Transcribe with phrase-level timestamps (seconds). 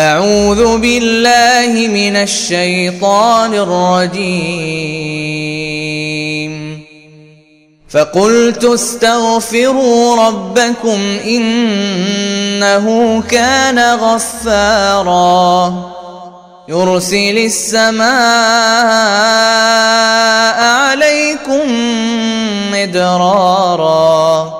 [0.00, 4.80] أعوذ بالله من الشيطان الرجيم.
[7.90, 15.74] فقلت استغفروا ربكم إنه كان غفارا.
[16.68, 18.10] يرسل السماء
[20.62, 21.70] عليكم
[22.72, 24.59] مدرارا.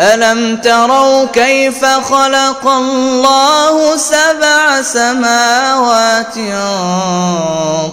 [0.00, 6.34] ألم تروا كيف خلق الله سبع سماوات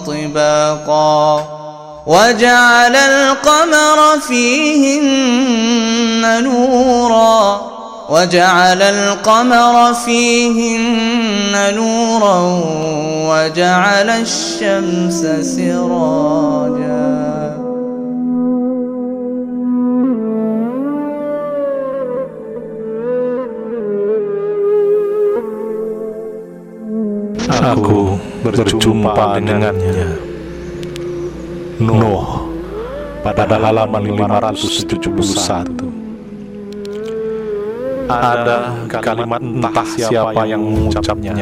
[0.06, 1.44] طباقا
[2.06, 5.04] وجعل القمر فيهن
[6.44, 7.60] نورا
[8.08, 12.64] وجعل القمر فيهن نورا
[13.28, 15.20] وجعل الشمس
[15.56, 17.03] سراجا
[27.62, 30.18] Aku berjumpa dengannya.
[31.78, 32.44] Nuh
[33.24, 35.74] pada halaman 571
[38.06, 38.56] Ada
[39.02, 41.34] kalimat entah siapa yang mengucapnya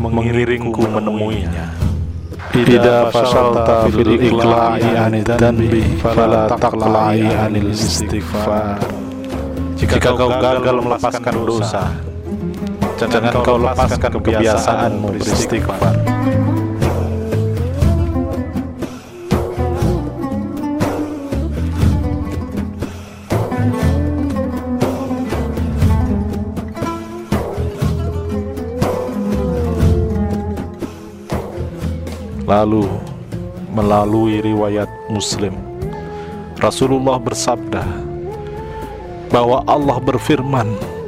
[0.00, 1.76] Mengiringku menemuinya.
[2.56, 8.80] Ida fasalta fil ikla'i anid danbi Fala taqla'i anil istighfar.
[9.76, 11.84] Jika kau gagal melepaskan dosa
[13.00, 15.96] Jangan kau lepaskan kebiasaanmu beristighfar
[32.44, 32.84] Lalu
[33.72, 35.56] melalui riwayat Muslim
[36.60, 37.80] Rasulullah bersabda
[39.32, 40.99] bahwa Allah berfirman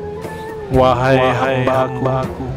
[0.73, 2.49] Wahai hambaku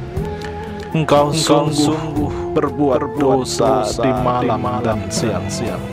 [0.96, 5.84] Engkau sungguh berbuat dosa di malam dan siang-siang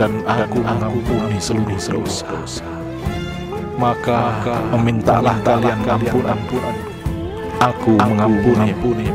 [0.00, 2.24] Dan aku mengampuni seluruh dosa.
[3.76, 4.40] Maka
[4.72, 6.40] memintalah kalian ampunan.
[7.60, 9.12] Aku mengampuni.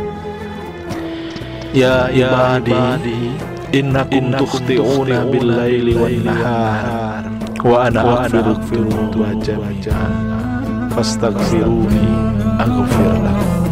[1.73, 3.33] Ya ibadi
[3.73, 7.25] Innakum tukhti'una bil-laili wan-nahar.
[7.65, 9.09] Wa ana aghfiru
[9.41, 10.38] jami'an
[10.89, 12.09] Fastaghfiruni
[12.57, 13.63] aghfir lakum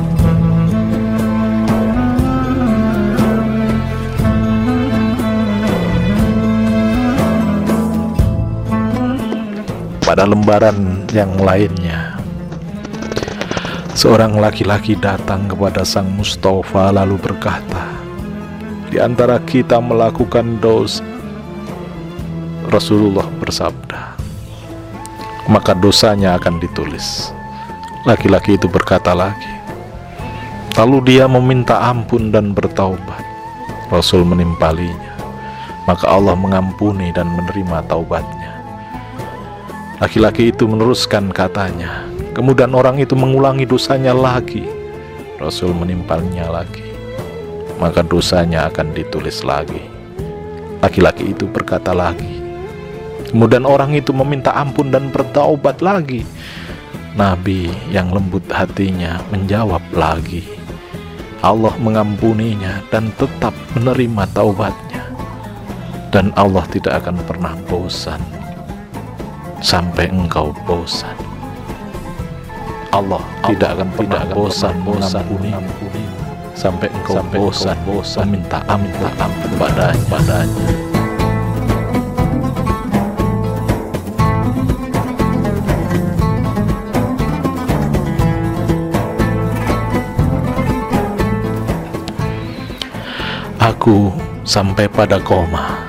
[10.06, 12.16] Pada lembaran yang lainnya
[13.98, 17.98] Seorang laki-laki datang kepada sang Mustafa lalu berkata
[18.88, 21.04] Di antara kita melakukan dosa
[22.72, 24.27] Rasulullah bersabda
[25.48, 27.32] Maka dosanya akan ditulis.
[28.04, 29.58] Laki-laki itu berkata lagi
[30.78, 33.26] Lalu dia meminta ampun dan bertaubat.
[33.90, 35.18] Rasul menimpalinya.
[35.90, 38.62] Maka Allah mengampuni dan menerima taubatnya.
[39.98, 42.06] Laki-laki itu meneruskan katanya.
[42.38, 44.70] Kemudian orang itu mengulangi dosanya lagi.
[45.42, 46.86] Rasul menimpalnya lagi.
[47.82, 49.82] Maka dosanya akan ditulis lagi.
[50.86, 52.37] Laki-laki itu berkata lagi
[53.28, 56.24] Kemudian orang itu meminta ampun dan bertaubat lagi.
[57.18, 60.46] Nabi yang lembut hatinya menjawab lagi.
[61.42, 65.04] Allah mengampuninya dan tetap menerima taubatnya.
[66.08, 68.22] Dan Allah tidak akan pernah bosan
[69.60, 71.14] sampai engkau bosan.
[72.96, 76.04] Allah tidak akan tidak akan bosan bosan mengampuni.
[76.58, 78.26] sampai engkau sampai bosan bosan.
[78.34, 80.87] minta ampun padanya padanya.
[93.88, 94.12] Aku
[94.44, 95.80] sampai pada koma.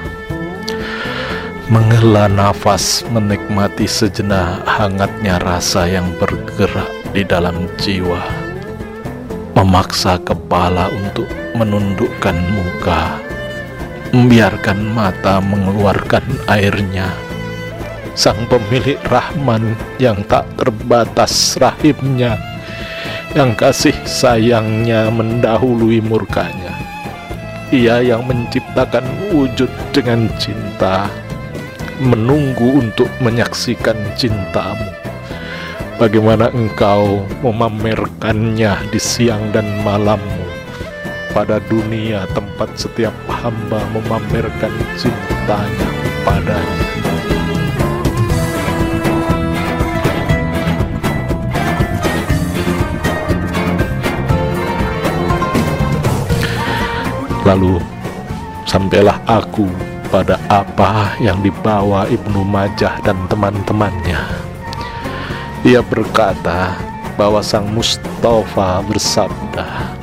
[1.66, 8.22] Menghela nafas menikmati sejenak hangatnya rasa yang bergerak di dalam jiwa.
[9.58, 11.26] Memaksa kepala untuk
[11.58, 13.18] menundukkan muka.
[14.14, 17.10] Membiarkan mata mengeluarkan airnya.
[18.14, 22.38] Sang pemilik rahman yang tak terbatas rahimnya.
[23.34, 26.78] Yang kasih sayangnya mendahului murkanya.
[27.68, 31.04] Ia yang menciptakan wujud dengan cinta,
[32.00, 34.88] menunggu untuk menyaksikan cintamu.
[36.00, 40.48] Bagaimana engkau memamerkannya di siang dan malammu
[41.36, 45.88] pada dunia tempat setiap hamba memamerkan cintanya
[46.24, 46.87] padanya.
[57.48, 57.80] Lalu
[58.68, 59.64] sampailah aku
[60.12, 64.20] pada apa yang dibawa Ibnu Majah dan teman-temannya.
[65.64, 66.76] Ia berkata
[67.16, 69.96] bahwa Sang Mustafa bersabda,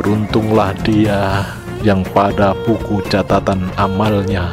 [0.00, 1.44] Beruntunglah dia
[1.84, 4.48] yang pada buku catatan amalnya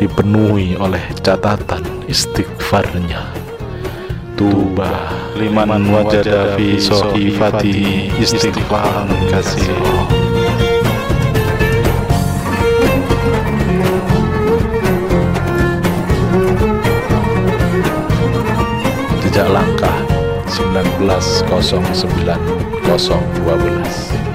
[0.00, 3.20] dipenuhi oleh catatan istighfarnya.
[4.32, 10.27] Tuba liman wajada fi sohifati istighfaran kasih.
[21.08, 22.38] 12 09
[22.84, 24.27] 012